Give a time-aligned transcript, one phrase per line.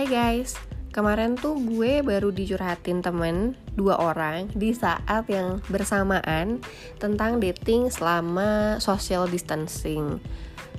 [0.00, 0.56] Hai guys,
[0.96, 6.64] kemarin tuh gue baru dicurhatin temen dua orang di saat yang bersamaan
[6.96, 10.16] tentang dating selama social distancing.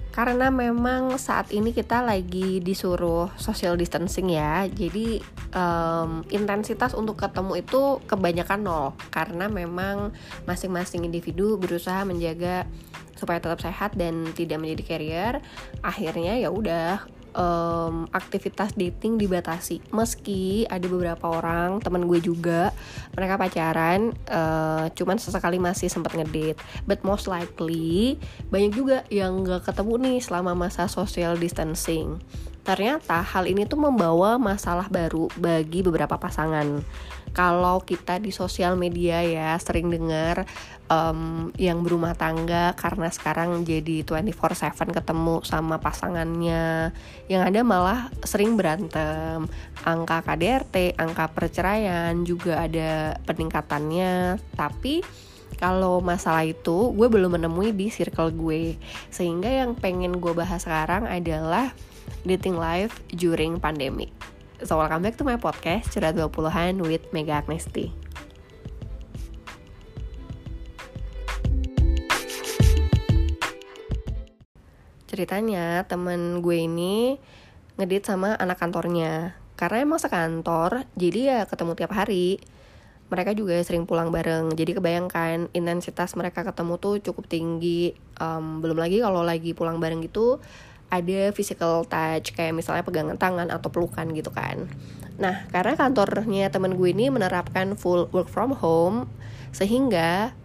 [0.09, 5.21] Karena memang saat ini kita lagi disuruh social distancing ya, jadi
[5.53, 10.17] um, intensitas untuk ketemu itu kebanyakan nol karena memang
[10.49, 12.65] masing-masing individu berusaha menjaga
[13.13, 15.33] supaya tetap sehat dan tidak menjadi carrier.
[15.85, 19.83] Akhirnya ya udah um, aktivitas dating dibatasi.
[19.91, 22.71] Meski ada beberapa orang teman gue juga
[23.15, 26.59] mereka pacaran uh, cuman sesekali masih sempat ngedate.
[26.87, 28.19] But most likely
[28.51, 32.19] banyak juga yang gak ketemu nih selama masa social distancing
[32.61, 36.85] ternyata hal ini tuh membawa masalah baru bagi beberapa pasangan.
[37.31, 40.43] Kalau kita di sosial media ya sering dengar
[40.91, 46.91] um, yang berumah tangga karena sekarang jadi 24/7 ketemu sama pasangannya.
[47.31, 49.47] Yang ada malah sering berantem.
[49.87, 54.35] Angka KDRT angka perceraian juga ada peningkatannya.
[54.59, 54.99] Tapi
[55.55, 58.75] kalau masalah itu gue belum menemui di circle gue.
[59.07, 61.71] Sehingga yang pengen gue bahas sekarang adalah
[62.21, 64.13] dating life during pandemic.
[64.61, 67.89] So welcome back to my podcast Curhat 20-an with Mega Agnesti
[75.09, 77.19] Ceritanya temen gue ini
[77.75, 79.35] ngedit sama anak kantornya.
[79.59, 82.39] Karena emang sekantor jadi ya ketemu tiap hari.
[83.11, 84.55] Mereka juga sering pulang bareng.
[84.55, 87.91] Jadi kebayangkan intensitas mereka ketemu tuh cukup tinggi.
[88.23, 90.39] Um, belum lagi kalau lagi pulang bareng gitu
[90.91, 94.67] ada physical touch kayak misalnya pegangan tangan atau pelukan gitu kan.
[95.15, 99.07] Nah, karena kantornya temen gue ini menerapkan full work from home
[99.55, 100.35] sehingga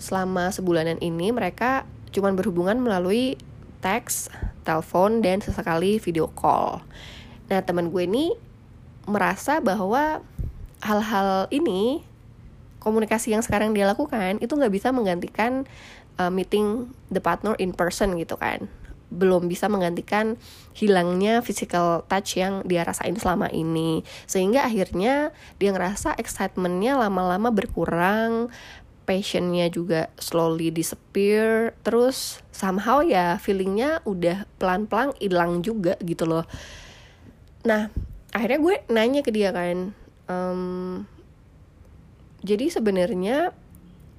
[0.00, 3.36] selama sebulanan ini mereka cuma berhubungan melalui
[3.84, 4.32] teks,
[4.64, 6.80] telepon dan sesekali video call.
[7.52, 8.32] Nah, temen gue ini
[9.04, 10.24] merasa bahwa
[10.80, 12.00] hal-hal ini
[12.80, 15.68] komunikasi yang sekarang dia lakukan itu nggak bisa menggantikan
[16.20, 18.68] uh, meeting the partner in person gitu kan
[19.14, 20.34] belum bisa menggantikan
[20.74, 24.02] hilangnya physical touch yang dia rasain selama ini.
[24.26, 25.30] Sehingga akhirnya
[25.62, 28.50] dia ngerasa excitementnya lama-lama berkurang
[29.04, 36.48] passionnya juga slowly disappear terus somehow ya feelingnya udah pelan-pelan hilang juga gitu loh.
[37.68, 37.92] Nah
[38.34, 39.94] akhirnya gue nanya ke dia kan
[40.26, 41.04] um,
[42.42, 43.54] jadi sebenarnya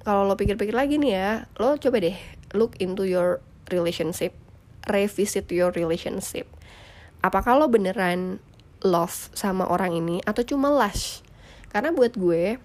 [0.06, 1.30] kalau lo pikir-pikir lagi nih ya
[1.60, 2.16] lo coba deh
[2.56, 4.32] look into your relationship
[4.86, 6.46] revisit your relationship.
[7.20, 8.38] Apakah lo beneran
[8.80, 11.26] love sama orang ini atau cuma lust?
[11.68, 12.56] Karena buat gue,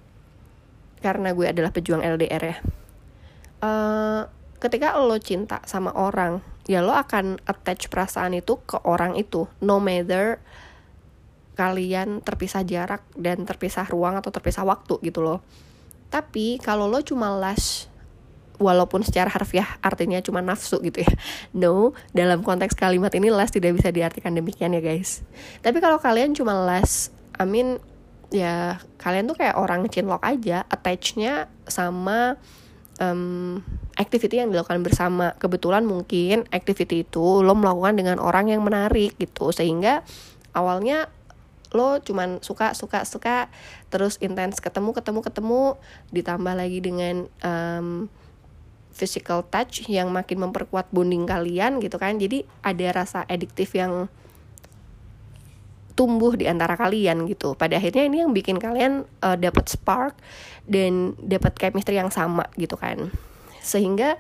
[1.02, 2.58] karena gue adalah pejuang LDR ya.
[3.62, 4.22] Uh,
[4.62, 6.40] ketika lo cinta sama orang,
[6.70, 10.40] ya lo akan attach perasaan itu ke orang itu, no matter
[11.60, 15.44] kalian terpisah jarak dan terpisah ruang atau terpisah waktu gitu loh.
[16.08, 17.91] Tapi kalau lo cuma lust
[18.62, 21.12] walaupun secara harfiah artinya cuma nafsu gitu ya.
[21.58, 25.26] No, dalam konteks kalimat ini last tidak bisa diartikan demikian ya guys.
[25.66, 27.10] Tapi kalau kalian cuma last,
[27.42, 27.82] I mean
[28.30, 32.38] ya kalian tuh kayak orang cinlok aja, attachnya sama
[33.02, 33.60] um,
[33.98, 35.34] activity yang dilakukan bersama.
[35.42, 40.06] Kebetulan mungkin activity itu lo melakukan dengan orang yang menarik gitu, sehingga
[40.54, 41.10] awalnya
[41.72, 43.48] lo cuman suka suka suka
[43.88, 45.62] terus intens ketemu ketemu ketemu
[46.12, 48.12] ditambah lagi dengan um,
[48.92, 52.20] physical touch yang makin memperkuat bonding kalian gitu kan.
[52.20, 54.12] Jadi ada rasa adiktif yang
[55.96, 57.56] tumbuh di antara kalian gitu.
[57.56, 60.16] Pada akhirnya ini yang bikin kalian uh, dapat spark
[60.70, 63.12] dan dapat chemistry yang sama gitu kan.
[63.60, 64.20] Sehingga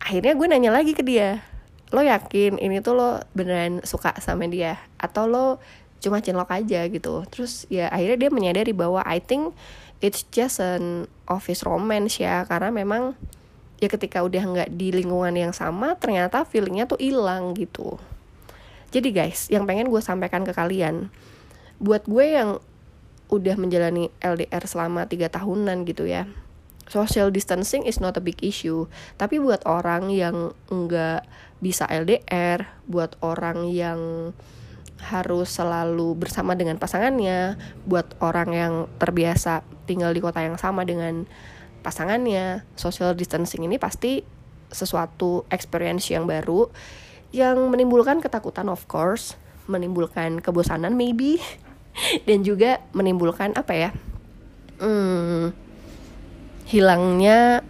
[0.00, 1.44] akhirnya gue nanya lagi ke dia
[1.90, 4.78] lo yakin ini tuh lo beneran suka sama dia?
[4.96, 5.58] Atau lo
[5.98, 7.26] cuma cinlok aja gitu?
[7.28, 9.52] Terus ya akhirnya dia menyadari bahwa I think
[10.00, 13.14] it's just an office romance ya karena memang
[13.80, 17.96] ya ketika udah nggak di lingkungan yang sama ternyata feelingnya tuh hilang gitu.
[18.90, 21.08] Jadi guys yang pengen gue sampaikan ke kalian
[21.80, 22.60] buat gue yang
[23.30, 26.26] udah menjalani LDR selama tiga tahunan gitu ya
[26.90, 28.90] social distancing is not a big issue.
[29.14, 31.22] Tapi buat orang yang nggak
[31.62, 34.34] bisa LDR buat orang yang
[35.00, 37.56] harus selalu bersama dengan pasangannya
[37.88, 41.24] buat orang yang terbiasa tinggal di kota yang sama dengan
[41.80, 42.62] pasangannya.
[42.76, 44.22] Social distancing ini pasti
[44.70, 46.70] sesuatu experience yang baru
[47.30, 49.38] yang menimbulkan ketakutan of course
[49.70, 51.38] menimbulkan kebosanan maybe
[52.26, 53.90] dan juga menimbulkan apa ya
[54.82, 55.54] hmm,
[56.66, 57.62] hilangnya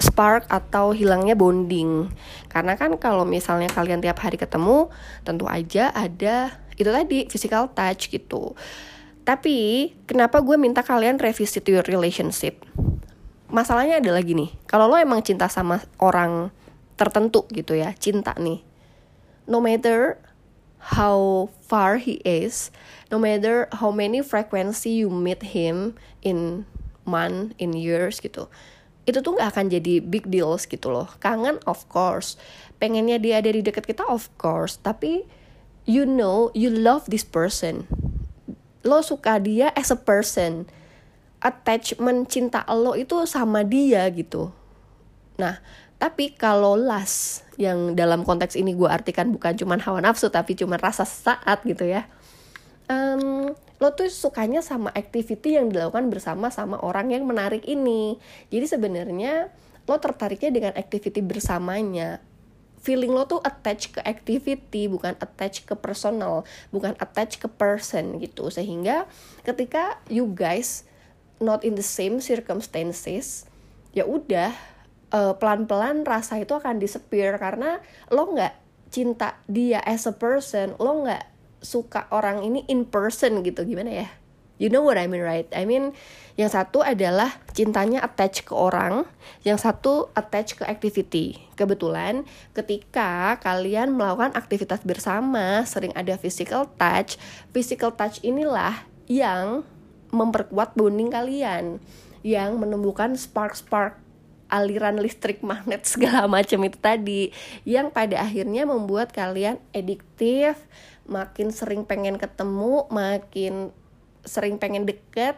[0.00, 2.10] spark atau hilangnya bonding.
[2.50, 4.90] Karena kan kalau misalnya kalian tiap hari ketemu
[5.22, 8.54] tentu aja ada itu tadi physical touch gitu.
[9.24, 12.60] Tapi kenapa gue minta kalian revisit your relationship?
[13.48, 16.50] Masalahnya adalah gini kalau lo emang cinta sama orang
[16.94, 18.62] tertentu gitu ya cinta nih
[19.46, 20.16] no matter
[20.94, 22.70] how far he is
[23.10, 26.64] no matter how many frequency you meet him in
[27.04, 28.48] month in years gitu
[29.04, 31.08] itu tuh gak akan jadi big deals gitu loh.
[31.20, 32.40] Kangen of course.
[32.80, 34.80] Pengennya dia ada di dekat kita of course.
[34.80, 35.24] Tapi
[35.84, 37.84] you know you love this person.
[38.84, 40.68] Lo suka dia as a person.
[41.44, 44.52] Attachment cinta lo itu sama dia gitu.
[45.36, 45.60] Nah
[46.00, 50.80] tapi kalau last yang dalam konteks ini gue artikan bukan cuma hawa nafsu tapi cuma
[50.80, 52.08] rasa saat gitu ya.
[52.88, 58.16] Um, lo tuh sukanya sama activity yang dilakukan bersama sama orang yang menarik ini.
[58.48, 59.50] Jadi sebenarnya
[59.84, 62.22] lo tertariknya dengan activity bersamanya.
[62.84, 68.46] Feeling lo tuh attach ke activity bukan attach ke personal bukan attach ke person gitu.
[68.52, 69.10] Sehingga
[69.42, 70.86] ketika you guys
[71.42, 73.48] not in the same circumstances
[73.90, 74.54] ya udah
[75.10, 77.40] uh, pelan-pelan rasa itu akan disappear.
[77.42, 77.82] Karena
[78.12, 78.54] lo nggak
[78.94, 81.33] cinta dia as a person lo nggak
[81.64, 84.08] suka orang ini in person gitu gimana ya?
[84.54, 85.50] You know what I mean right?
[85.50, 85.98] I mean
[86.38, 89.02] yang satu adalah cintanya attach ke orang
[89.42, 91.42] yang satu attach ke activity.
[91.58, 92.22] Kebetulan
[92.54, 97.18] ketika kalian melakukan aktivitas bersama sering ada physical touch
[97.50, 99.66] physical touch inilah yang
[100.14, 101.82] memperkuat bonding kalian
[102.22, 103.98] yang menumbuhkan spark-spark
[104.48, 107.22] aliran listrik magnet segala macam itu tadi
[107.66, 110.56] yang pada akhirnya membuat kalian ediktif
[111.04, 113.70] makin sering pengen ketemu makin
[114.24, 115.36] sering pengen deket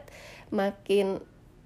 [0.54, 1.18] makin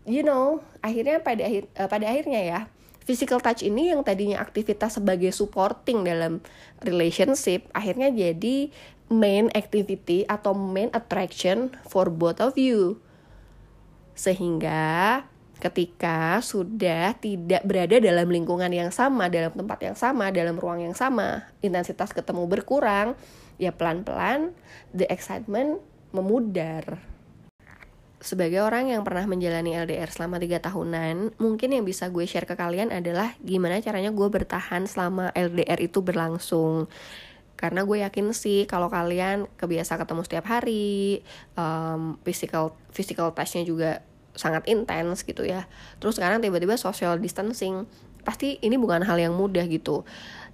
[0.09, 2.61] you know akhirnya pada akhir uh, pada akhirnya ya
[3.05, 6.41] physical touch ini yang tadinya aktivitas sebagai supporting dalam
[6.81, 8.73] relationship akhirnya jadi
[9.11, 13.03] main activity atau main attraction for both of you.
[14.15, 15.27] Sehingga
[15.59, 20.97] ketika sudah tidak berada dalam lingkungan yang sama, dalam tempat yang sama, dalam ruang yang
[20.97, 23.19] sama, intensitas ketemu berkurang,
[23.61, 24.57] ya pelan-pelan
[24.97, 25.85] the excitement
[26.17, 26.99] memudar.
[28.21, 32.53] Sebagai orang yang pernah menjalani LDR selama 3 tahunan, mungkin yang bisa gue share ke
[32.53, 36.85] kalian adalah gimana caranya gue bertahan selama LDR itu berlangsung.
[37.57, 41.25] Karena gue yakin sih kalau kalian kebiasa ketemu setiap hari,
[41.57, 43.91] um, physical physical touchnya juga
[44.37, 45.65] sangat intens gitu ya.
[45.97, 47.89] Terus sekarang tiba-tiba social distancing,
[48.21, 50.05] pasti ini bukan hal yang mudah gitu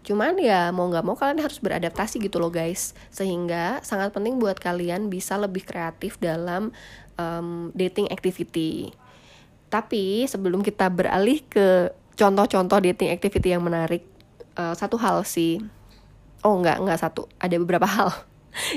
[0.07, 4.55] cuman ya mau nggak mau kalian harus beradaptasi gitu loh guys sehingga sangat penting buat
[4.63, 6.71] kalian bisa lebih kreatif dalam
[7.19, 8.95] um, dating activity
[9.67, 14.07] tapi sebelum kita beralih ke contoh-contoh dating activity yang menarik
[14.55, 15.59] uh, satu hal sih
[16.47, 18.15] oh nggak nggak satu ada beberapa hal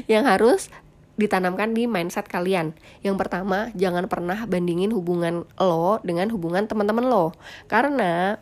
[0.09, 0.73] yang harus
[1.19, 2.71] ditanamkan di mindset kalian.
[3.03, 7.35] Yang pertama, jangan pernah bandingin hubungan lo dengan hubungan teman-teman lo.
[7.67, 8.39] Karena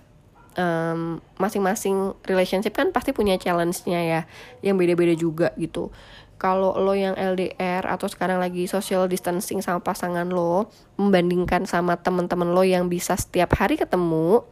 [0.57, 4.21] um, masing-masing relationship kan pasti punya challenge-nya ya
[4.65, 5.93] yang beda-beda juga gitu.
[6.37, 12.53] Kalau lo yang LDR atau sekarang lagi social distancing sama pasangan lo membandingkan sama temen-temen
[12.53, 14.45] lo yang bisa setiap hari ketemu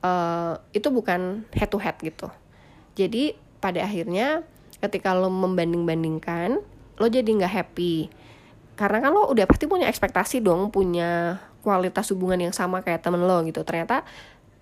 [0.00, 2.32] uh, itu bukan head to head gitu.
[2.96, 4.44] Jadi pada akhirnya
[4.80, 6.60] ketika lo membanding-bandingkan
[6.96, 8.08] lo jadi nggak happy.
[8.72, 13.20] Karena kan lo udah pasti punya ekspektasi dong punya kualitas hubungan yang sama kayak temen
[13.20, 13.60] lo gitu.
[13.68, 14.02] Ternyata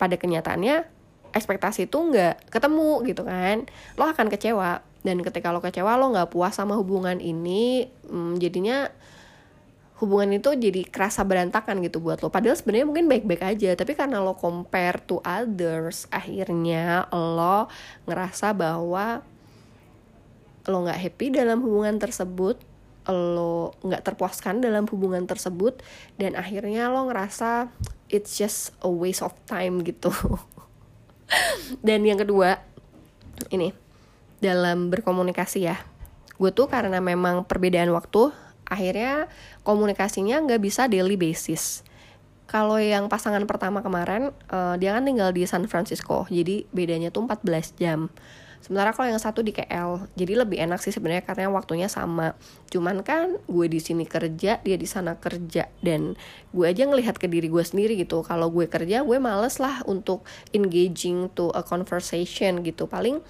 [0.00, 0.88] pada kenyataannya
[1.36, 3.68] ekspektasi itu nggak ketemu gitu kan.
[4.00, 4.80] Lo akan kecewa.
[5.00, 8.88] Dan ketika lo kecewa lo nggak puas sama hubungan ini hmm, jadinya
[10.00, 12.32] hubungan itu jadi kerasa berantakan gitu buat lo.
[12.32, 17.68] Padahal sebenarnya mungkin baik-baik aja tapi karena lo compare to others akhirnya lo
[18.08, 19.20] ngerasa bahwa
[20.68, 22.60] lo nggak happy dalam hubungan tersebut
[23.08, 25.80] lo nggak terpuaskan dalam hubungan tersebut
[26.20, 27.72] dan akhirnya lo ngerasa
[28.10, 30.10] it's just a waste of time gitu.
[31.86, 32.58] Dan yang kedua
[33.54, 33.70] ini
[34.42, 35.78] dalam berkomunikasi ya.
[36.36, 38.34] Gue tuh karena memang perbedaan waktu
[38.66, 39.30] akhirnya
[39.62, 41.86] komunikasinya nggak bisa daily basis.
[42.50, 47.22] Kalau yang pasangan pertama kemarin uh, dia kan tinggal di San Francisco jadi bedanya tuh
[47.22, 48.10] 14 jam
[48.60, 52.36] sementara kalau yang satu di KL jadi lebih enak sih sebenarnya karena waktunya sama.
[52.68, 55.68] Cuman kan gue di sini kerja dia di sana kerja.
[55.80, 56.14] Dan
[56.52, 58.22] gue aja ngelihat ke diri gue sendiri gitu.
[58.22, 62.86] Kalau gue kerja gue males lah untuk engaging to a conversation gitu.
[62.86, 63.24] Paling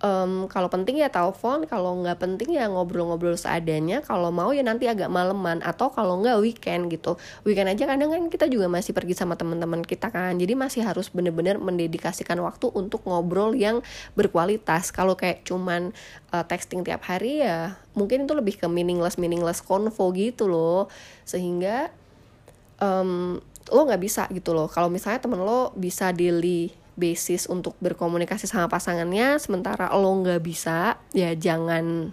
[0.00, 4.00] um, kalau penting ya telepon kalau nggak penting ya ngobrol-ngobrol seadanya.
[4.04, 7.20] Kalau mau ya nanti agak maleman atau kalau nggak weekend gitu.
[7.44, 10.36] Weekend aja kadang kan kita juga masih pergi sama teman-teman kita kan.
[10.36, 13.84] Jadi masih harus bener-bener mendedikasikan waktu untuk ngobrol yang
[14.16, 14.90] berkualitas.
[14.90, 15.92] Kalau kayak cuman
[16.32, 20.88] uh, texting tiap hari ya mungkin itu lebih ke meaningless meaningless convo gitu loh.
[21.28, 21.92] Sehingga
[22.80, 23.38] um,
[23.70, 24.66] lo nggak bisa gitu loh.
[24.66, 31.00] Kalau misalnya temen lo bisa daily basis untuk berkomunikasi sama pasangannya sementara lo nggak bisa
[31.16, 32.12] ya jangan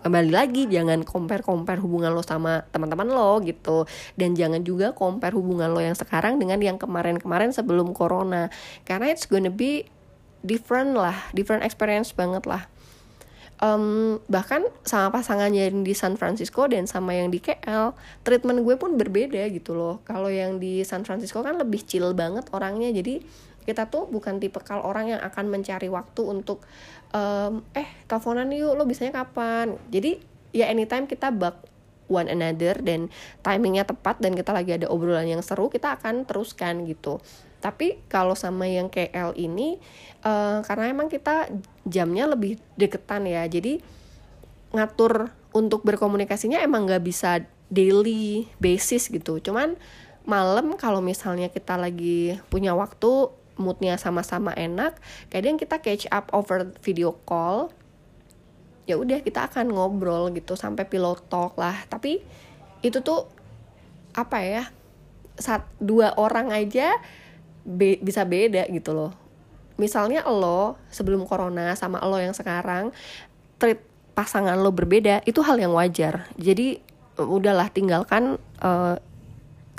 [0.00, 3.84] kembali lagi jangan compare compare hubungan lo sama teman-teman lo gitu.
[4.16, 8.48] Dan jangan juga compare hubungan lo yang sekarang dengan yang kemarin-kemarin sebelum corona.
[8.88, 9.86] Karena it's gonna be
[10.40, 12.64] different lah different experience banget lah.
[13.60, 17.92] Um, bahkan sama pasangannya yang di San Francisco dan sama yang di KL
[18.24, 20.00] treatment gue pun berbeda gitu loh.
[20.08, 23.20] Kalau yang di San Francisco kan lebih chill banget orangnya jadi
[23.64, 26.64] kita tuh bukan tipe kal orang yang akan mencari waktu untuk
[27.12, 29.76] um, eh teleponan yuk lo bisanya kapan?
[29.92, 31.70] Jadi ya anytime kita bak
[32.10, 33.06] one another dan
[33.40, 37.22] timingnya tepat dan kita lagi ada obrolan yang seru kita akan teruskan gitu.
[37.62, 39.78] Tapi kalau sama yang KL ini
[40.26, 41.46] uh, karena emang kita
[41.86, 43.78] jamnya lebih deketan ya jadi
[44.74, 49.38] ngatur untuk berkomunikasinya emang nggak bisa daily basis gitu.
[49.38, 49.78] Cuman
[50.26, 54.96] malam kalau misalnya kita lagi punya waktu moodnya sama-sama enak
[55.28, 57.70] kadang kita catch up over video call
[58.90, 61.78] ya udah kita akan ngobrol gitu sampai pilot talk lah.
[61.86, 62.18] Tapi
[62.82, 63.30] itu tuh
[64.18, 64.66] apa ya
[65.38, 66.98] saat dua orang aja
[67.62, 69.14] be bisa beda gitu loh.
[69.78, 72.90] Misalnya lo sebelum corona sama lo yang sekarang
[73.62, 73.78] treat
[74.18, 76.26] pasangan lo berbeda itu hal yang wajar.
[76.34, 76.82] Jadi
[77.20, 78.98] udahlah tinggalkan uh,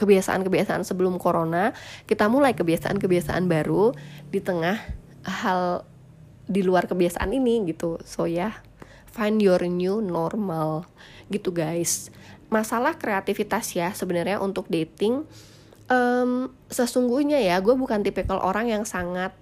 [0.02, 1.78] kebiasaan-kebiasaan sebelum corona,
[2.10, 3.94] kita mulai kebiasaan-kebiasaan baru
[4.34, 4.82] di tengah
[5.22, 5.86] hal
[6.50, 8.02] di luar kebiasaan ini gitu.
[8.02, 8.54] So ya, yeah,
[9.14, 10.90] find your new normal
[11.30, 12.10] gitu guys.
[12.50, 15.24] Masalah kreativitas ya sebenarnya untuk dating
[15.92, 19.36] um, sesungguhnya ya gue bukan tipikal orang yang sangat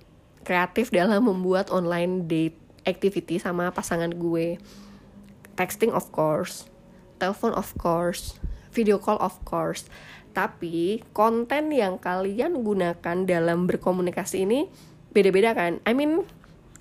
[0.43, 2.57] kreatif dalam membuat online date
[2.89, 4.57] activity sama pasangan gue.
[5.53, 6.65] Texting of course,
[7.21, 8.41] telepon of course,
[8.79, 9.91] video call of course.
[10.31, 14.71] Tapi konten yang kalian gunakan dalam berkomunikasi ini
[15.11, 15.83] beda-beda kan?
[15.83, 16.23] I mean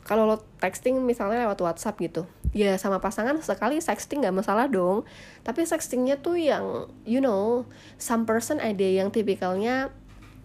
[0.06, 2.24] kalau lo texting misalnya lewat WhatsApp gitu
[2.56, 5.02] ya sama pasangan sekali sexting gak masalah dong.
[5.42, 7.66] Tapi sextingnya tuh yang you know
[7.98, 9.90] some person ada yang tipikalnya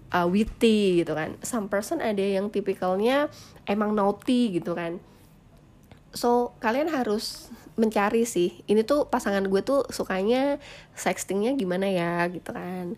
[0.10, 1.38] uh, witty gitu kan.
[1.46, 3.30] Some person ada yang tipikalnya
[3.70, 5.00] emang naughty gitu kan
[6.14, 8.62] so kalian harus mencari sih.
[8.70, 10.62] Ini tuh pasangan gue tuh sukanya
[10.94, 12.94] sextingnya gimana ya gitu kan.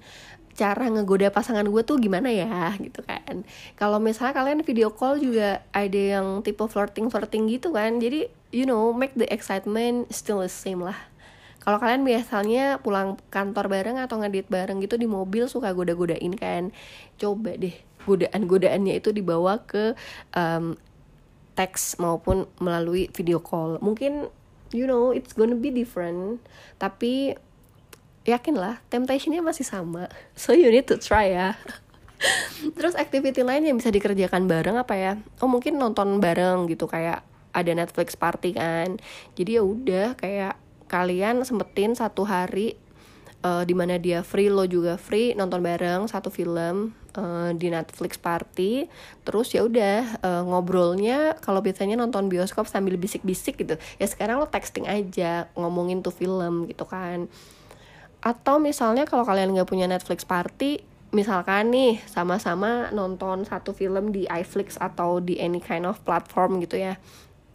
[0.56, 3.48] Cara ngegoda pasangan gue tuh gimana ya gitu kan.
[3.80, 8.64] Kalau misalnya kalian video call juga ada yang tipe flirting flirting gitu kan jadi you
[8.68, 10.96] know make the excitement still the same lah.
[11.66, 16.70] Kalau kalian biasanya pulang kantor bareng atau ngedit bareng gitu di mobil suka goda-godain kan.
[17.18, 17.74] Coba deh
[18.06, 19.98] godaan-godaannya itu dibawa ke
[20.38, 20.78] um,
[21.56, 23.80] teks maupun melalui video call.
[23.80, 24.28] Mungkin
[24.76, 26.44] you know it's gonna be different.
[26.78, 27.40] Tapi
[28.28, 30.12] yakinlah temptationnya masih sama.
[30.40, 31.56] So you need to try ya.
[32.78, 35.14] Terus activity lain yang bisa dikerjakan bareng apa ya?
[35.40, 37.24] Oh mungkin nonton bareng gitu kayak
[37.56, 39.00] ada Netflix party kan.
[39.40, 40.60] Jadi ya udah kayak
[40.92, 42.78] kalian sempetin satu hari
[43.42, 48.20] uh, di mana dia free lo juga free nonton bareng satu film uh, di Netflix
[48.20, 48.88] party
[49.24, 53.76] terus ya udah uh, ngobrolnya kalau biasanya nonton bioskop sambil bisik-bisik gitu.
[53.98, 57.32] Ya sekarang lo texting aja ngomongin tuh film gitu kan.
[58.22, 60.84] Atau misalnya kalau kalian nggak punya Netflix party
[61.16, 66.76] misalkan nih sama-sama nonton satu film di iFlix atau di any kind of platform gitu
[66.76, 67.00] ya.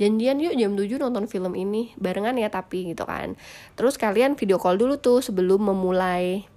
[0.01, 3.37] Janjian yuk jam 7 nonton film ini barengan ya tapi gitu kan.
[3.77, 6.49] Terus kalian video call dulu tuh sebelum memulai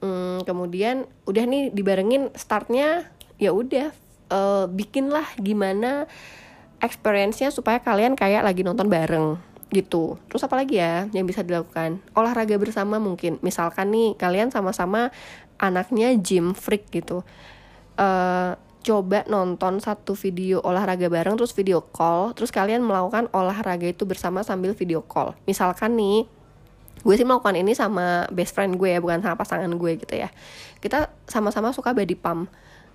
[0.00, 3.92] hmm, kemudian udah nih dibarengin startnya ya udah
[4.32, 6.08] uh, bikinlah gimana
[6.80, 9.40] experience-nya supaya kalian kayak lagi nonton bareng
[9.74, 10.20] gitu.
[10.30, 11.98] Terus apa lagi ya yang bisa dilakukan?
[12.14, 13.42] Olahraga bersama mungkin.
[13.42, 15.10] Misalkan nih kalian sama-sama
[15.58, 17.26] anaknya gym freak gitu.
[17.96, 18.54] Uh,
[18.86, 24.46] coba nonton satu video olahraga bareng terus video call terus kalian melakukan olahraga itu bersama
[24.46, 26.30] sambil video call misalkan nih
[27.02, 30.32] gue sih melakukan ini sama best friend gue ya bukan sama pasangan gue gitu ya.
[30.80, 32.48] Kita sama-sama suka body pump.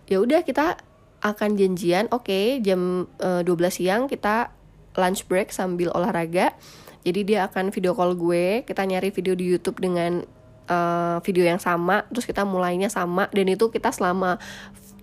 [0.09, 0.79] Ya udah kita
[1.21, 4.49] akan janjian oke okay, jam uh, eh, 12 siang kita
[4.97, 6.57] lunch break sambil olahraga.
[7.01, 10.25] Jadi dia akan video call gue kita nyari video di YouTube dengan
[10.69, 14.37] uh, video yang sama terus kita mulainya sama dan itu kita selama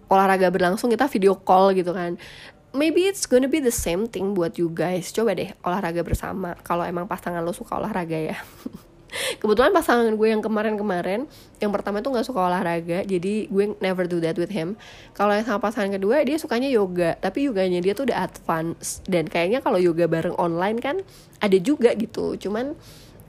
[0.07, 2.19] olahraga berlangsung kita video call gitu kan.
[2.76, 5.09] Maybe it's gonna be the same thing buat you guys.
[5.17, 8.37] Coba deh olahraga bersama kalau emang pasangan lo suka olahraga ya
[9.41, 11.25] kebetulan pasangan gue yang kemarin-kemarin
[11.59, 14.77] yang pertama tuh nggak suka olahraga jadi gue never do that with him.
[15.17, 19.00] Kalau yang sama pasangan kedua dia sukanya yoga tapi yoganya dia tuh udah advance.
[19.09, 20.97] Dan kayaknya kalau yoga bareng online kan
[21.41, 22.37] ada juga gitu.
[22.37, 22.77] Cuman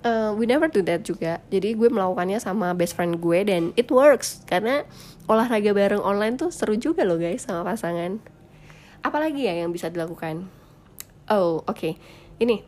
[0.03, 1.39] uh, we never do that juga.
[1.49, 4.43] Jadi gue melakukannya sama best friend gue dan it works.
[4.47, 4.83] Karena
[5.29, 8.19] olahraga bareng online tuh seru juga loh guys sama pasangan.
[8.99, 10.47] Apalagi ya yang bisa dilakukan?
[11.29, 11.77] Oh oke.
[11.77, 11.93] Okay.
[12.39, 12.63] ini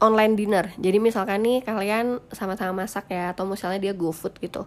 [0.00, 0.72] online dinner.
[0.78, 4.66] Jadi misalkan nih kalian sama-sama masak ya atau misalnya dia go food gitu.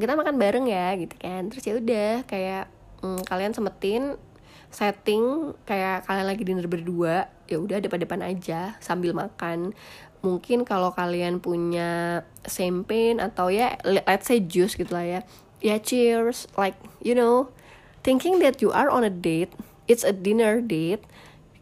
[0.00, 1.48] Kita makan bareng ya gitu kan.
[1.52, 2.64] Terus ya udah kayak
[3.04, 4.16] hmm, kalian semetin
[4.74, 9.76] setting kayak kalian lagi dinner berdua ya udah depan-depan aja sambil makan.
[10.24, 15.20] Mungkin kalau kalian punya champagne atau ya let's say juice gitu lah ya.
[15.64, 17.52] Ya cheers like you know
[18.04, 19.52] thinking that you are on a date
[19.88, 21.04] it's a dinner date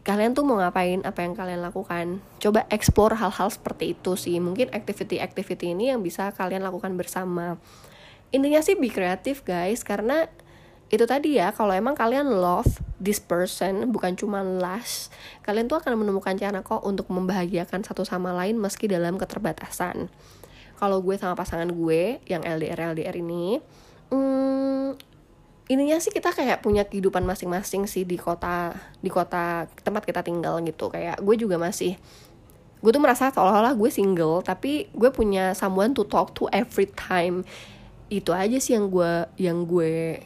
[0.03, 0.99] kalian tuh mau ngapain?
[1.07, 2.19] Apa yang kalian lakukan?
[2.43, 4.37] Coba explore hal-hal seperti itu sih.
[4.43, 7.55] Mungkin activity-activity ini yang bisa kalian lakukan bersama.
[8.35, 9.87] Intinya sih be kreatif guys.
[9.87, 10.27] Karena
[10.91, 12.69] itu tadi ya kalau emang kalian love
[13.01, 15.09] this person bukan cuma last
[15.41, 20.11] kalian tuh akan menemukan cara kok untuk membahagiakan satu sama lain meski dalam keterbatasan.
[20.77, 23.57] Kalau gue sama pasangan gue yang LDR LDR ini
[24.13, 25.12] hmm,
[25.71, 30.59] ininya sih kita kayak punya kehidupan masing-masing sih di kota di kota tempat kita tinggal
[30.63, 30.91] gitu.
[30.91, 31.95] Kayak gue juga masih
[32.83, 37.47] gue tuh merasa seolah-olah gue single tapi gue punya someone to talk to every time.
[38.11, 40.19] Itu aja sih yang gue yang gue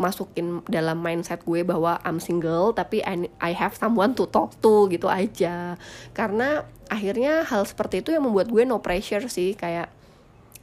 [0.00, 4.90] masukin dalam mindset gue bahwa I'm single tapi I, I have someone to talk to
[4.90, 5.78] gitu aja.
[6.16, 9.99] Karena akhirnya hal seperti itu yang membuat gue no pressure sih kayak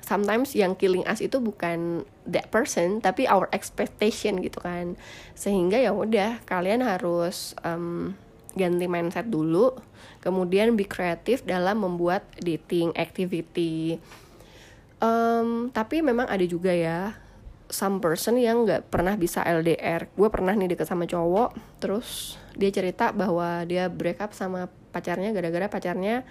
[0.08, 4.96] sometimes yang killing us itu bukan that person tapi our expectation gitu kan.
[5.36, 8.16] Sehingga ya udah kalian harus um,
[8.56, 9.76] ganti mindset dulu
[10.24, 14.00] kemudian be kreatif dalam membuat dating activity.
[14.98, 17.14] Um, tapi memang ada juga ya
[17.70, 22.72] some person yang nggak pernah bisa LDR gue pernah nih deket sama cowok terus dia
[22.72, 26.24] cerita bahwa dia break up sama pacarnya gara-gara pacarnya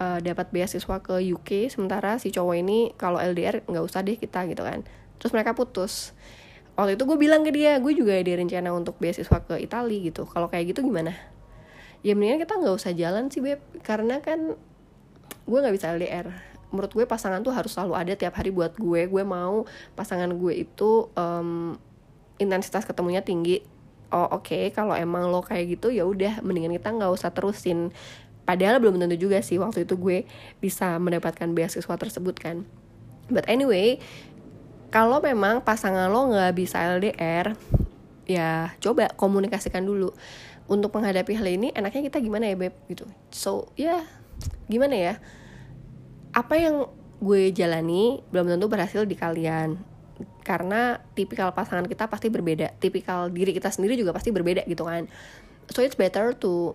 [0.00, 4.48] uh, dapat beasiswa ke UK sementara si cowok ini kalau LDR nggak usah deh kita
[4.48, 4.82] gitu kan.
[5.20, 6.16] Terus mereka putus.
[6.74, 10.24] Waktu itu gue bilang ke dia gue juga ada rencana untuk beasiswa ke Italia gitu.
[10.24, 11.12] Kalau kayak gitu gimana?
[12.00, 13.60] Ya mendingan kita nggak usah jalan sih beb.
[13.84, 14.56] Karena kan
[15.44, 19.10] gue nggak bisa LDR menurut gue pasangan tuh harus selalu ada tiap hari buat gue.
[19.10, 19.66] Gue mau
[19.98, 21.76] pasangan gue itu um,
[22.38, 23.60] intensitas ketemunya tinggi.
[24.10, 24.50] Oh oke.
[24.50, 27.90] Okay, kalau emang lo kayak gitu ya udah mendingan kita nggak usah terusin
[28.50, 30.26] padahal belum tentu juga sih waktu itu gue
[30.58, 32.66] bisa mendapatkan beasiswa tersebut kan.
[33.30, 34.02] But anyway
[34.90, 37.54] kalau memang pasangan lo nggak bisa LDR
[38.26, 40.10] ya coba komunikasikan dulu.
[40.66, 42.74] Untuk menghadapi hal ini enaknya kita gimana ya beb?
[42.90, 43.06] Gitu.
[43.30, 44.02] So ya yeah,
[44.66, 45.14] gimana ya?
[46.34, 46.90] Apa yang
[47.22, 49.78] gue jalani belum tentu berhasil di kalian.
[50.42, 52.74] Karena tipikal pasangan kita pasti berbeda.
[52.82, 55.06] Tipikal diri kita sendiri juga pasti berbeda gitu kan.
[55.70, 56.74] So it's better to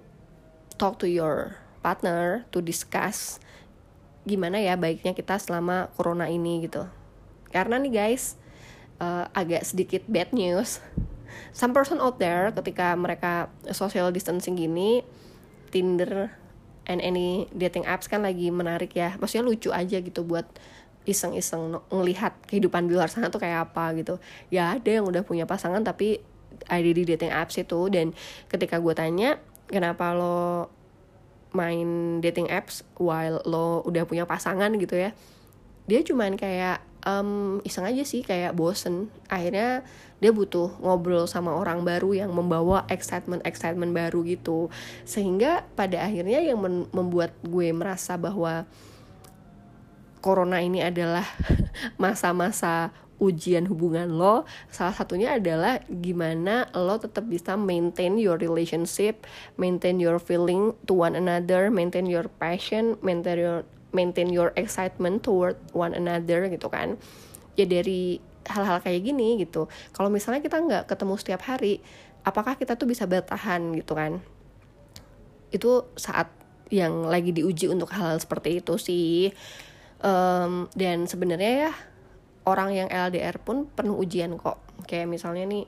[0.79, 3.37] talk to your partner to discuss
[4.25, 6.89] gimana ya baiknya kita selama corona ini gitu.
[7.53, 8.41] Karena nih guys
[8.97, 10.81] uh, agak sedikit bad news.
[11.53, 15.05] Some person out there ketika mereka social distancing gini
[15.69, 16.33] Tinder
[16.89, 19.13] and any dating apps kan lagi menarik ya.
[19.21, 20.49] Maksudnya lucu aja gitu buat
[21.05, 24.17] iseng-iseng ngelihat kehidupan di luar sana tuh kayak apa gitu.
[24.49, 26.17] Ya ada yang udah punya pasangan tapi
[26.65, 27.93] ada di dating apps itu.
[27.93, 28.17] Dan
[28.49, 29.37] ketika gue tanya
[29.69, 30.69] kenapa lo
[31.55, 35.15] main dating apps while lo udah punya pasangan gitu ya.
[35.87, 39.07] Dia cuman kayak um, iseng aja sih kayak bosen.
[39.31, 39.87] Akhirnya
[40.19, 44.67] dia butuh ngobrol sama orang baru yang membawa excitement excitement baru gitu.
[45.07, 46.59] Sehingga pada akhirnya yang
[46.91, 48.67] membuat gue merasa bahwa
[50.25, 51.23] corona ini adalah
[52.01, 59.23] masa-masa ujian hubungan lo salah satunya adalah gimana lo tetap bisa maintain your relationship
[59.55, 63.63] maintain your feeling to one another maintain your passion maintain your
[63.95, 66.99] maintain your excitement toward one another gitu kan.
[67.55, 69.71] Ya dari hal-hal kayak gini gitu.
[69.95, 71.79] Kalau misalnya kita nggak ketemu setiap hari
[72.27, 74.19] apakah kita tuh bisa bertahan gitu kan?
[75.55, 76.27] Itu saat
[76.67, 79.31] yang lagi diuji untuk hal-hal seperti itu sih.
[80.03, 81.73] Um, dan sebenarnya ya
[82.45, 85.65] orang yang LDR pun penuh ujian kok kayak misalnya nih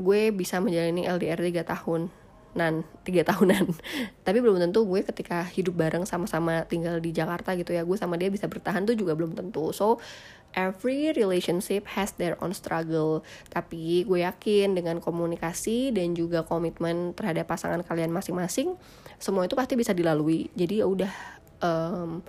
[0.00, 2.02] gue bisa menjalani LDR 3 tahun
[2.50, 3.70] nan tiga tahunan
[4.26, 8.18] tapi belum tentu gue ketika hidup bareng sama-sama tinggal di Jakarta gitu ya gue sama
[8.18, 10.02] dia bisa bertahan tuh juga belum tentu so
[10.54, 13.22] every relationship has their own struggle.
[13.50, 18.74] Tapi gue yakin dengan komunikasi dan juga komitmen terhadap pasangan kalian masing-masing,
[19.22, 20.50] semua itu pasti bisa dilalui.
[20.58, 21.12] Jadi ya udah
[21.62, 22.22] um,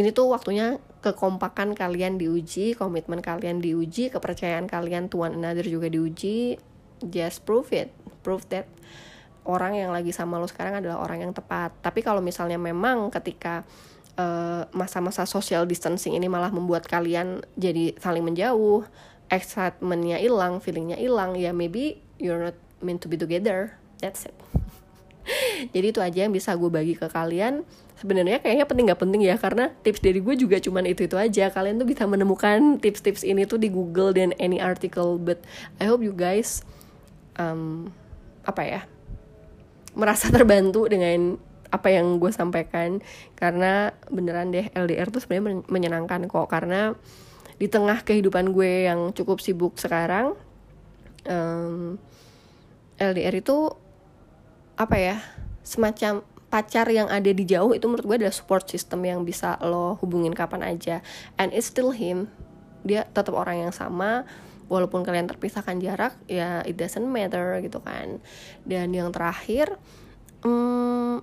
[0.00, 6.56] ini tuh waktunya kekompakan kalian diuji, komitmen kalian diuji, kepercayaan kalian one another juga diuji.
[7.00, 8.68] Just prove it, prove that
[9.48, 11.72] orang yang lagi sama lo sekarang adalah orang yang tepat.
[11.80, 13.64] Tapi kalau misalnya memang ketika
[14.20, 18.84] Eh, masa-masa uh, social distancing ini malah membuat kalian jadi saling menjauh,
[19.32, 23.80] excitementnya hilang, feelingnya hilang, ya maybe you're not meant to be together.
[24.02, 24.36] That's it.
[25.74, 27.62] jadi itu aja yang bisa gue bagi ke kalian.
[28.00, 31.52] Sebenarnya kayaknya penting gak penting ya karena tips dari gue juga cuman itu itu aja.
[31.52, 35.20] Kalian tuh bisa menemukan tips-tips ini tuh di Google dan any article.
[35.20, 35.44] But
[35.76, 36.64] I hope you guys
[37.36, 37.92] um,
[38.44, 38.80] apa ya
[39.94, 41.36] merasa terbantu dengan
[41.70, 42.98] apa yang gue sampaikan
[43.38, 46.98] karena beneran deh LDR tuh sebenarnya menyenangkan kok karena
[47.62, 50.34] di tengah kehidupan gue yang cukup sibuk sekarang
[51.30, 51.94] um,
[52.98, 53.70] LDR itu
[54.80, 55.20] apa ya
[55.60, 60.00] semacam pacar yang ada di jauh itu menurut gue adalah support system yang bisa lo
[60.00, 61.04] hubungin kapan aja.
[61.38, 62.32] And it's still him.
[62.82, 64.24] Dia tetap orang yang sama.
[64.70, 68.18] Walaupun kalian terpisahkan jarak ya it doesn't matter gitu kan.
[68.66, 69.78] Dan yang terakhir
[70.42, 71.22] um,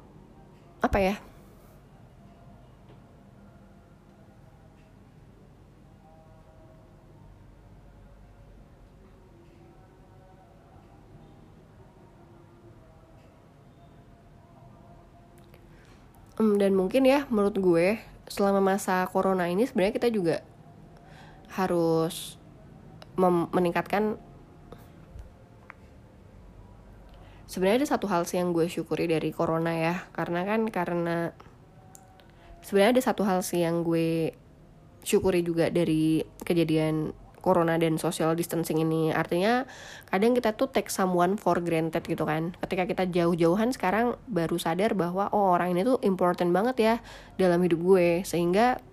[0.80, 1.16] apa ya
[16.38, 17.88] um, dan mungkin ya menurut gue
[18.28, 20.44] selama masa corona ini sebenarnya kita juga
[21.56, 22.38] harus
[23.18, 24.20] meningkatkan
[27.48, 29.96] sebenarnya ada satu hal sih yang gue syukuri dari corona ya.
[30.14, 31.18] Karena kan karena
[32.62, 34.36] sebenarnya ada satu hal sih yang gue
[35.02, 37.16] syukuri juga dari kejadian
[37.48, 39.16] corona dan social distancing ini.
[39.16, 39.64] Artinya
[40.12, 42.52] kadang kita tuh take someone for granted gitu kan.
[42.60, 46.96] Ketika kita jauh-jauhan sekarang baru sadar bahwa oh orang ini tuh important banget ya
[47.40, 48.28] dalam hidup gue.
[48.28, 48.84] Sehingga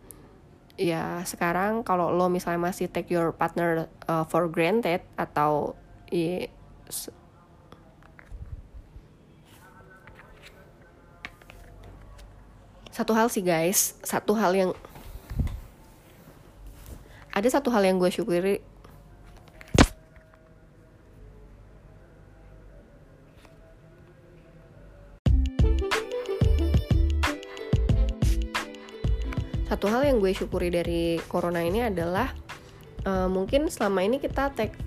[0.78, 5.74] ya sekarang kalau lo misalnya masih take your partner uh, for granted atau
[6.14, 6.46] ya,
[12.94, 13.98] satu hal sih guys.
[14.06, 14.70] Satu hal yang
[17.34, 18.62] ada satu hal yang gue syukuri.
[29.66, 32.30] Satu hal yang gue syukuri dari corona ini adalah
[33.02, 34.78] uh, mungkin selama ini kita take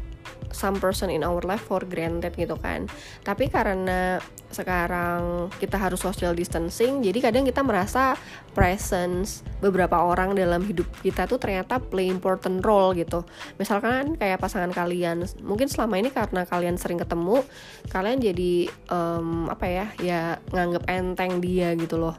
[0.51, 2.88] some person in our life for granted gitu kan.
[3.23, 8.15] Tapi karena sekarang kita harus social distancing jadi kadang kita merasa
[8.55, 13.27] presence beberapa orang dalam hidup kita tuh ternyata play important role gitu.
[13.60, 17.43] Misalkan kayak pasangan kalian mungkin selama ini karena kalian sering ketemu
[17.91, 18.53] kalian jadi
[18.88, 20.21] um, apa ya ya
[20.55, 22.15] nganggep enteng dia gitu loh.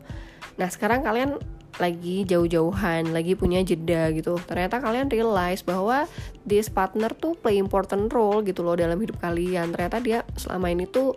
[0.58, 1.38] Nah sekarang kalian
[1.78, 4.38] lagi jauh-jauhan, lagi punya jeda gitu.
[4.44, 6.10] Ternyata kalian realize bahwa
[6.42, 9.70] this partner tuh play important role gitu loh dalam hidup kalian.
[9.74, 11.14] Ternyata dia selama ini tuh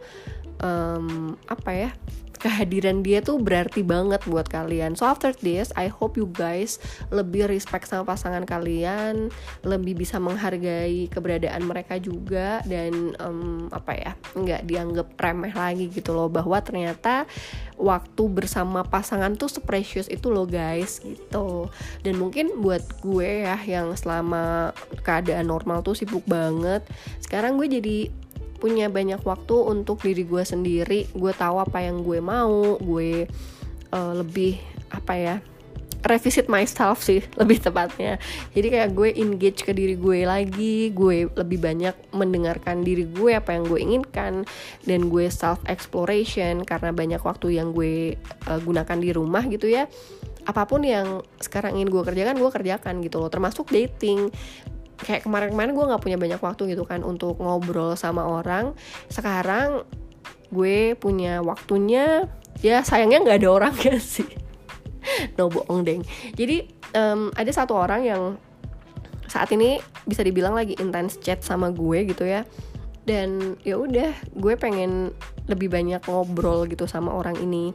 [0.62, 1.92] um, apa ya
[2.42, 4.98] kehadiran dia tuh berarti banget buat kalian.
[4.98, 6.82] So after this, I hope you guys
[7.14, 9.30] lebih respect sama pasangan kalian,
[9.62, 16.18] lebih bisa menghargai keberadaan mereka juga dan um, apa ya, nggak dianggap remeh lagi gitu
[16.18, 17.30] loh bahwa ternyata
[17.78, 21.70] waktu bersama pasangan tuh seprecious itu loh guys gitu.
[22.02, 24.74] Dan mungkin buat gue ya yang selama
[25.06, 26.82] keadaan normal tuh sibuk banget,
[27.22, 27.98] sekarang gue jadi
[28.62, 31.10] punya banyak waktu untuk diri gue sendiri.
[31.18, 33.26] Gue tahu apa yang gue mau gue
[33.90, 34.62] uh, lebih
[34.94, 35.36] apa ya
[36.02, 38.18] revisit myself sih lebih tepatnya.
[38.54, 43.54] Jadi kayak gue engage ke diri gue lagi gue lebih banyak mendengarkan diri gue apa
[43.54, 44.34] yang gue inginkan
[44.86, 48.18] dan gue self exploration karena banyak waktu yang gue
[48.50, 49.86] uh, gunakan di rumah gitu ya.
[50.42, 53.30] Apa pun yang sekarang ingin gue kerjakan gue kerjakan gitu loh.
[53.30, 54.34] Termasuk dating
[55.02, 58.78] kayak kemarin-kemarin gue nggak punya banyak waktu gitu kan untuk ngobrol sama orang.
[59.10, 59.86] Sekarang
[60.52, 62.28] gue punya waktunya
[62.60, 64.28] ya sayangnya nggak ada orang ya sih.
[65.36, 66.02] No bohong deng.
[66.38, 68.24] Jadi um, ada satu orang yang
[69.26, 72.46] saat ini bisa dibilang lagi intens chat sama gue gitu ya.
[73.02, 75.10] Dan ya udah gue pengen
[75.50, 77.74] lebih banyak ngobrol gitu sama orang ini.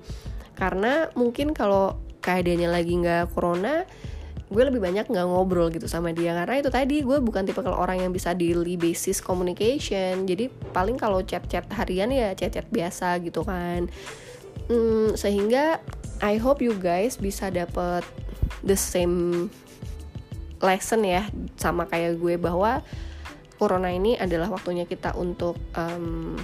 [0.55, 3.87] Karena mungkin kalau keadaannya lagi nggak corona
[4.47, 6.31] gue lebih banyak nggak ngobrol gitu sama dia.
[6.33, 10.23] Karena itu tadi gue bukan tipe kalau orang yang bisa daily basis communication.
[10.27, 13.91] Jadi paling kalau chat-chat harian ya chat-chat biasa gitu kan.
[14.71, 15.83] Hmm, sehingga
[16.23, 18.07] I hope you guys bisa dapet
[18.63, 19.51] the same
[20.63, 21.29] lesson ya
[21.61, 22.81] sama kayak gue bahwa
[23.61, 26.37] corona ini adalah waktunya kita untuk um,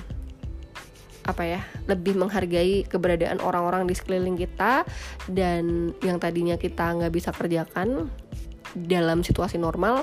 [1.23, 4.83] apa ya lebih menghargai keberadaan orang-orang di sekeliling kita
[5.31, 8.11] dan yang tadinya kita nggak bisa kerjakan
[8.75, 10.03] dalam situasi normal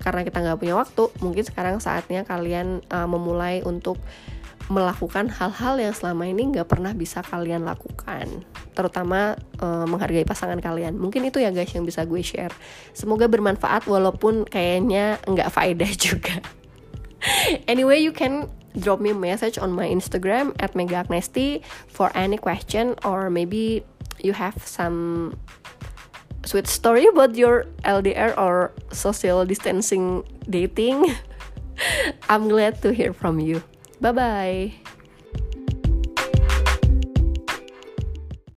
[0.00, 4.00] karena kita nggak punya waktu mungkin sekarang saatnya kalian uh, memulai untuk
[4.70, 10.94] melakukan hal-hal yang selama ini nggak pernah bisa kalian lakukan terutama uh, menghargai pasangan kalian.
[10.94, 12.54] Mungkin itu ya guys yang bisa gue share.
[12.94, 16.38] Semoga bermanfaat walaupun kayaknya nggak faedah juga.
[17.66, 18.46] Anyway you can
[18.78, 23.82] drop me a message on my Instagram at megaagnesti for any question or maybe
[24.22, 25.36] you have some
[26.44, 31.14] sweet story about your LDR or social distancing dating
[32.28, 33.62] I'm glad to hear from you
[34.00, 34.89] Bye bye.